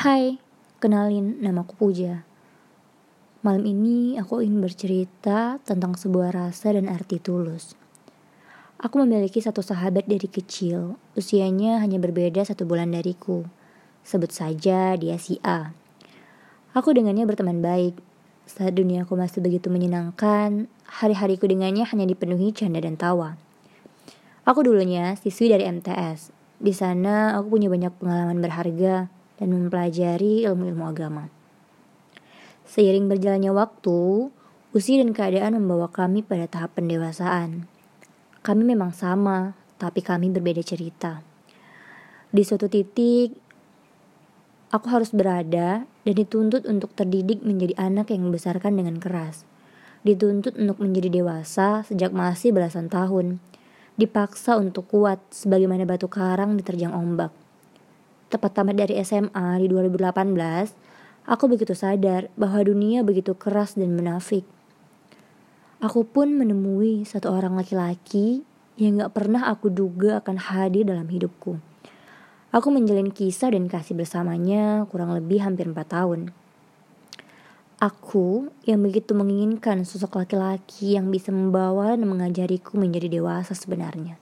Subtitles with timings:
[0.00, 0.40] Hai,
[0.80, 2.24] kenalin namaku Puja.
[3.44, 7.76] Malam ini aku ingin bercerita tentang sebuah rasa dan arti tulus.
[8.80, 13.44] Aku memiliki satu sahabat dari kecil, usianya hanya berbeda satu bulan dariku.
[14.00, 15.76] Sebut saja dia si A.
[16.72, 18.00] Aku dengannya berteman baik.
[18.48, 23.36] Saat duniaku masih begitu menyenangkan, hari-hariku dengannya hanya dipenuhi canda dan tawa.
[24.48, 26.32] Aku dulunya siswi dari MTS.
[26.56, 31.32] Di sana aku punya banyak pengalaman berharga, dan mempelajari ilmu-ilmu agama.
[32.68, 34.30] Seiring berjalannya waktu,
[34.76, 37.66] usia dan keadaan membawa kami pada tahap pendewasaan.
[38.44, 41.24] Kami memang sama, tapi kami berbeda cerita.
[42.30, 43.34] Di suatu titik,
[44.70, 49.42] aku harus berada dan dituntut untuk terdidik menjadi anak yang dibesarkan dengan keras.
[50.06, 53.42] Dituntut untuk menjadi dewasa sejak masih belasan tahun.
[53.98, 57.39] Dipaksa untuk kuat sebagaimana batu karang diterjang ombak
[58.30, 64.46] tepat tamat dari SMA di 2018, aku begitu sadar bahwa dunia begitu keras dan menafik.
[65.82, 68.46] Aku pun menemui satu orang laki-laki
[68.78, 71.58] yang gak pernah aku duga akan hadir dalam hidupku.
[72.50, 76.30] Aku menjalin kisah dan kasih bersamanya kurang lebih hampir 4 tahun.
[77.80, 84.20] Aku yang begitu menginginkan sosok laki-laki yang bisa membawa dan mengajariku menjadi dewasa sebenarnya.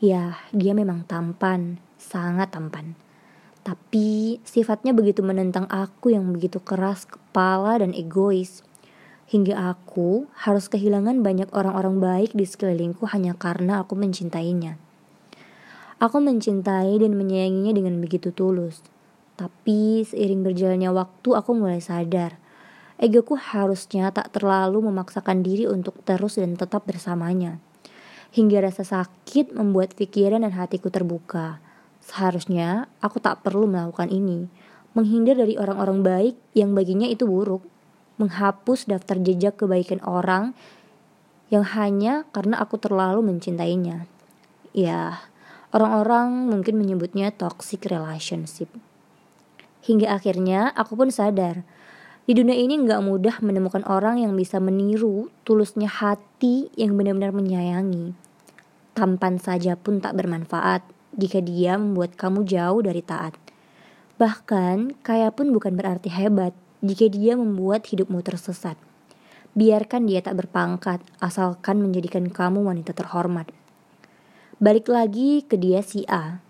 [0.00, 2.96] Ya, dia memang tampan, sangat tampan.
[3.64, 8.60] Tapi sifatnya begitu menentang aku yang begitu keras kepala dan egois.
[9.24, 14.76] Hingga aku harus kehilangan banyak orang-orang baik di sekelilingku hanya karena aku mencintainya.
[15.96, 18.84] Aku mencintai dan menyayanginya dengan begitu tulus.
[19.40, 22.36] Tapi seiring berjalannya waktu aku mulai sadar.
[23.00, 27.56] Egoku harusnya tak terlalu memaksakan diri untuk terus dan tetap bersamanya.
[28.36, 31.63] Hingga rasa sakit membuat pikiran dan hatiku terbuka
[32.04, 34.44] Seharusnya aku tak perlu melakukan ini,
[34.92, 37.64] menghindar dari orang-orang baik yang baginya itu buruk,
[38.20, 40.52] menghapus daftar jejak kebaikan orang
[41.48, 44.04] yang hanya karena aku terlalu mencintainya.
[44.76, 45.24] Ya,
[45.72, 48.68] orang-orang mungkin menyebutnya toxic relationship.
[49.88, 51.64] Hingga akhirnya aku pun sadar,
[52.24, 58.16] di dunia ini nggak mudah menemukan orang yang bisa meniru tulusnya hati yang benar-benar menyayangi.
[58.92, 63.34] Tampan saja pun tak bermanfaat jika dia membuat kamu jauh dari taat.
[64.18, 66.54] Bahkan, kaya pun bukan berarti hebat
[66.84, 68.78] jika dia membuat hidupmu tersesat.
[69.54, 73.50] Biarkan dia tak berpangkat, asalkan menjadikan kamu wanita terhormat.
[74.58, 76.42] Balik lagi ke dia si A.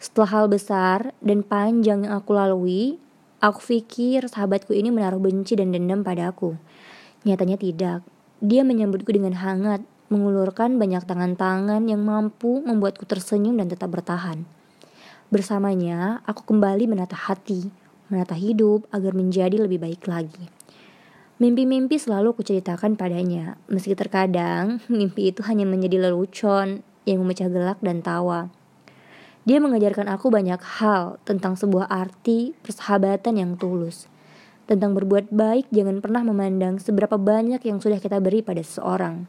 [0.00, 2.98] Setelah hal besar dan panjang yang aku lalui,
[3.38, 6.56] aku pikir sahabatku ini menaruh benci dan dendam padaku.
[7.22, 8.00] Nyatanya tidak.
[8.40, 14.42] Dia menyambutku dengan hangat mengulurkan banyak tangan-tangan yang mampu membuatku tersenyum dan tetap bertahan.
[15.30, 17.70] Bersamanya, aku kembali menata hati,
[18.10, 20.50] menata hidup agar menjadi lebih baik lagi.
[21.38, 28.02] Mimpi-mimpi selalu kuceritakan padanya, meski terkadang mimpi itu hanya menjadi lelucon yang memecah gelak dan
[28.02, 28.50] tawa.
[29.46, 34.10] Dia mengajarkan aku banyak hal tentang sebuah arti persahabatan yang tulus.
[34.66, 39.26] Tentang berbuat baik jangan pernah memandang seberapa banyak yang sudah kita beri pada seseorang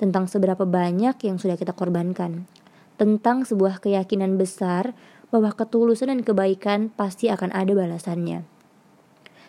[0.00, 2.48] tentang seberapa banyak yang sudah kita korbankan,
[2.96, 4.96] tentang sebuah keyakinan besar
[5.28, 8.48] bahwa ketulusan dan kebaikan pasti akan ada balasannya.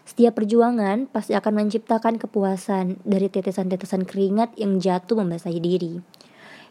[0.03, 6.03] Setiap perjuangan pasti akan menciptakan kepuasan dari tetesan-tetesan keringat yang jatuh membasahi diri.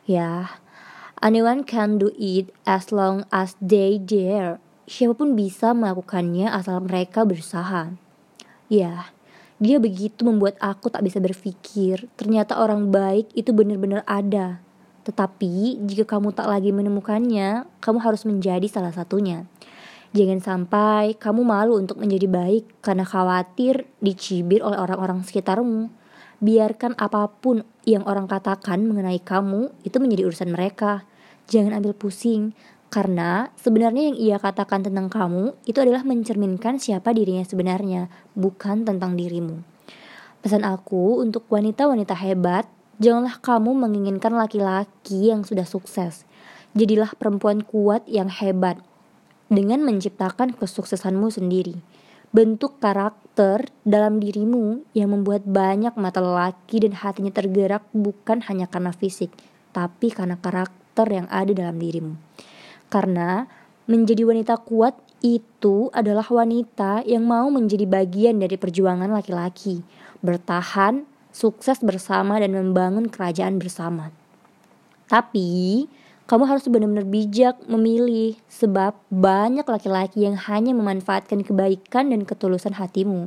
[0.05, 0.61] Ya,
[1.25, 4.61] anyone can do it as long as they dare.
[4.91, 7.95] Siapa pun bisa melakukannya asal mereka berusaha.
[8.67, 9.15] Ya,
[9.61, 12.09] dia begitu membuat aku tak bisa berpikir.
[12.17, 14.65] Ternyata orang baik itu benar-benar ada.
[15.05, 19.45] Tetapi jika kamu tak lagi menemukannya, kamu harus menjadi salah satunya.
[20.17, 25.93] Jangan sampai kamu malu untuk menjadi baik karena khawatir dicibir oleh orang-orang sekitarmu.
[26.41, 31.05] Biarkan apa pun yang orang katakan mengenai kamu itu menjadi urusan mereka.
[31.53, 32.57] Jangan ambil pusing,
[32.91, 39.15] karena sebenarnya yang ia katakan tentang kamu itu adalah mencerminkan siapa dirinya sebenarnya, bukan tentang
[39.15, 39.63] dirimu.
[40.43, 42.67] Pesan aku untuk wanita-wanita hebat,
[42.99, 46.27] janganlah kamu menginginkan laki-laki yang sudah sukses.
[46.75, 48.83] Jadilah perempuan kuat yang hebat
[49.47, 51.79] dengan menciptakan kesuksesanmu sendiri.
[52.35, 58.91] Bentuk karakter dalam dirimu yang membuat banyak mata lelaki dan hatinya tergerak bukan hanya karena
[58.91, 59.31] fisik,
[59.71, 62.19] tapi karena karakter yang ada dalam dirimu.
[62.91, 63.47] Karena
[63.87, 69.85] menjadi wanita kuat itu adalah wanita yang mau menjadi bagian dari perjuangan laki-laki,
[70.21, 74.11] bertahan, sukses bersama dan membangun kerajaan bersama.
[75.07, 75.87] Tapi
[76.31, 83.27] kamu harus benar-benar bijak memilih sebab banyak laki-laki yang hanya memanfaatkan kebaikan dan ketulusan hatimu.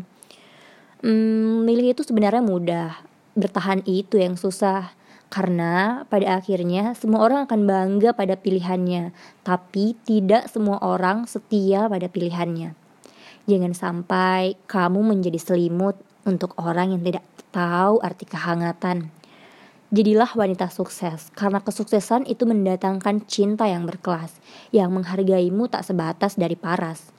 [1.03, 3.03] Hmm, milih itu sebenarnya mudah,
[3.35, 4.95] bertahan itu yang susah.
[5.33, 12.05] Karena pada akhirnya semua orang akan bangga pada pilihannya, tapi tidak semua orang setia pada
[12.05, 12.77] pilihannya.
[13.49, 15.97] Jangan sampai kamu menjadi selimut
[16.29, 19.09] untuk orang yang tidak tahu arti kehangatan.
[19.89, 24.37] Jadilah wanita sukses, karena kesuksesan itu mendatangkan cinta yang berkelas,
[24.69, 27.09] yang menghargaimu tak sebatas dari paras.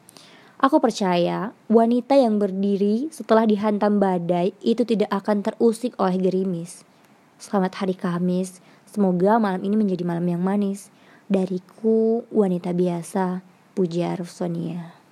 [0.63, 6.87] Aku percaya wanita yang berdiri setelah dihantam badai itu tidak akan terusik oleh gerimis.
[7.35, 8.63] Selamat hari Kamis.
[8.87, 10.95] Semoga malam ini menjadi malam yang manis.
[11.27, 13.43] Dariku, wanita biasa,
[13.75, 15.04] Puja Arif Sonia.